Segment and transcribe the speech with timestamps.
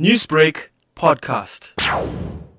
[0.00, 1.72] Newsbreak podcast.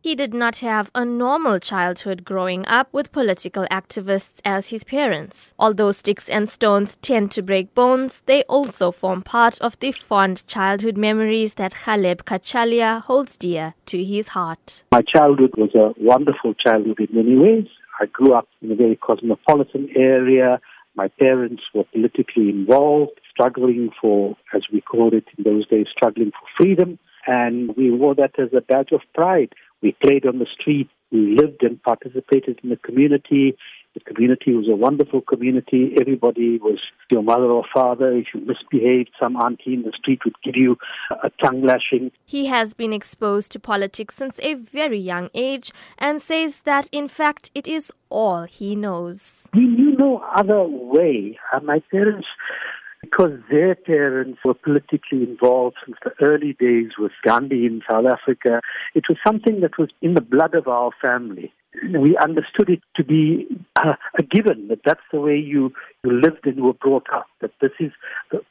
[0.00, 5.52] He did not have a normal childhood growing up with political activists as his parents.
[5.58, 10.46] Although sticks and stones tend to break bones, they also form part of the fond
[10.46, 14.82] childhood memories that Ghaleb Cachalia holds dear to his heart.
[14.90, 17.66] My childhood was a wonderful childhood in many ways.
[18.00, 20.60] I grew up in a very cosmopolitan area.
[20.94, 26.30] My parents were politically involved, struggling for, as we called it in those days, struggling
[26.30, 26.98] for freedom.
[27.28, 29.52] And we wore that as a badge of pride.
[29.82, 30.88] We played on the street.
[31.12, 33.54] We lived and participated in the community.
[33.92, 35.94] The community was a wonderful community.
[36.00, 36.78] Everybody was
[37.10, 38.12] your mother or father.
[38.12, 40.78] If you misbehaved, some auntie in the street would give you
[41.22, 42.12] a tongue lashing.
[42.24, 47.08] He has been exposed to politics since a very young age and says that in
[47.08, 49.44] fact it is all he knows.
[49.52, 51.38] We knew no other way.
[51.52, 52.26] Uh, my parents
[53.18, 58.60] because their parents were politically involved since the early days with Gandhi in South Africa.
[58.94, 61.52] It was something that was in the blood of our family.
[61.98, 63.46] We understood it to be
[63.76, 67.26] a, a given that that's the way you, you lived and were brought up.
[67.40, 67.92] That this is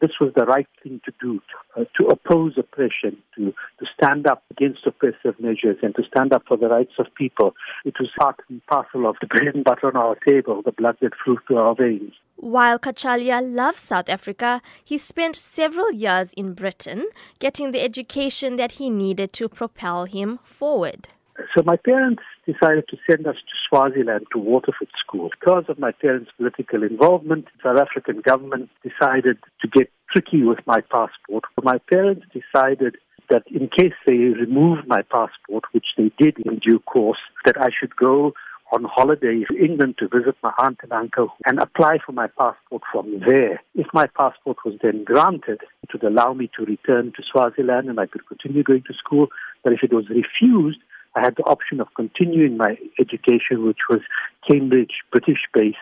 [0.00, 1.40] this was the right thing to do,
[1.76, 6.42] uh, to oppose oppression, to to stand up against oppressive measures, and to stand up
[6.46, 7.54] for the rights of people.
[7.84, 10.98] It was part and parcel of the bread and butter on our table, the blood
[11.00, 12.12] that flew through our veins.
[12.36, 18.72] While Cachalia loves South Africa, he spent several years in Britain getting the education that
[18.72, 21.08] he needed to propel him forward.
[21.54, 25.30] So my parents decided to send us to Swaziland to Waterford School.
[25.40, 30.58] Because of my parents' political involvement, the South African government decided to get tricky with
[30.66, 31.44] my passport.
[31.62, 32.96] My parents decided
[33.28, 37.68] that in case they removed my passport, which they did in due course, that I
[37.78, 38.32] should go
[38.72, 42.82] on holiday to England to visit my aunt and uncle and apply for my passport
[42.92, 43.62] from there.
[43.74, 48.00] If my passport was then granted, it would allow me to return to Swaziland and
[48.00, 49.28] I could continue going to school.
[49.62, 50.80] But if it was refused,
[51.14, 54.00] I had the option of continuing my education, which was
[54.48, 55.78] Cambridge, British based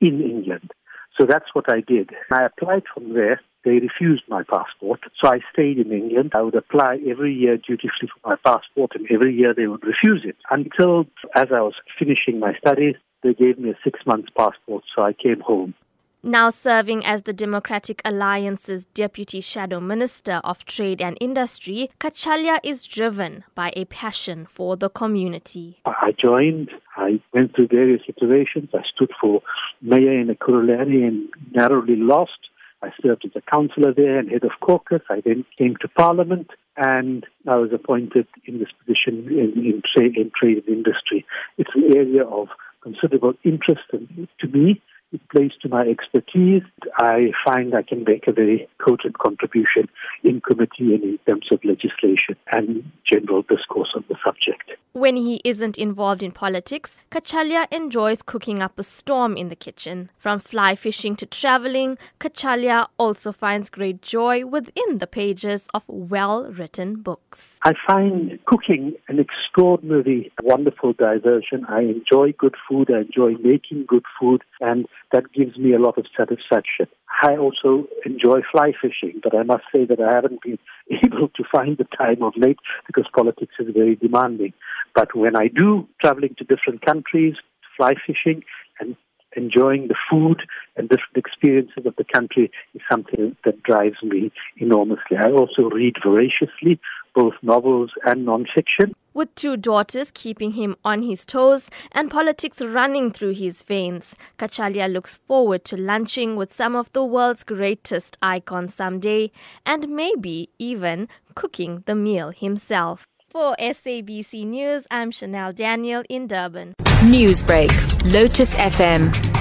[0.00, 0.72] in England.
[1.18, 2.10] So that's what I did.
[2.30, 3.40] I applied from there.
[3.64, 6.32] They refused my passport, so I stayed in England.
[6.34, 10.22] I would apply every year dutifully for my passport, and every year they would refuse
[10.24, 10.36] it.
[10.50, 15.02] Until, as I was finishing my studies, they gave me a six month passport, so
[15.02, 15.74] I came home.
[16.22, 22.82] Now serving as the Democratic Alliance's Deputy Shadow Minister of Trade and Industry, Cachalia is
[22.82, 25.78] driven by a passion for the community.
[25.86, 28.68] I joined, I went through various iterations.
[28.74, 29.40] I stood for
[29.80, 32.49] mayor in Ekurhuleni and narrowly lost.
[32.82, 35.02] I served as a councillor there and head of caucus.
[35.10, 40.16] I then came to Parliament and I was appointed in this position in, in, trade,
[40.16, 41.26] in trade and industry.
[41.58, 42.48] It's an area of
[42.82, 44.80] considerable interest to me
[45.12, 46.62] it plays to my expertise.
[46.96, 49.88] I find I can make a very potent contribution
[50.22, 54.70] in committee and in terms of legislation and general discourse on the subject.
[54.92, 60.10] When he isn't involved in politics, Cachalia enjoys cooking up a storm in the kitchen.
[60.18, 66.50] From fly fishing to traveling, Cachalia also finds great joy within the pages of well
[66.50, 67.56] written books.
[67.62, 71.64] I find cooking an extraordinarily wonderful diversion.
[71.68, 75.98] I enjoy good food, I enjoy making good food, and that gives me a lot
[75.98, 76.88] of satisfaction.
[77.22, 80.58] I also enjoy fly fishing, but I must say that I haven't been
[81.04, 84.52] able to find the time of late because politics is very demanding.
[84.94, 87.34] But when I do, traveling to different countries,
[87.76, 88.42] fly fishing,
[88.80, 88.96] and
[89.36, 90.42] enjoying the food
[90.80, 95.16] and different experiences of the country is something that drives me enormously.
[95.18, 96.80] I also read voraciously,
[97.14, 98.92] both novels and nonfiction.
[99.12, 104.90] With two daughters keeping him on his toes and politics running through his veins, Cachalia
[104.90, 109.30] looks forward to lunching with some of the world's greatest icons someday
[109.66, 113.06] and maybe even cooking the meal himself.
[113.30, 116.74] For SABC News, I'm Shanell Daniel in Durban.
[117.02, 117.70] Newsbreak,
[118.12, 119.10] Lotus FM,